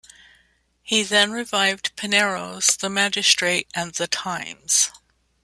[0.81, 4.89] He then revived Pinero's "The Magistrate" and "The Times".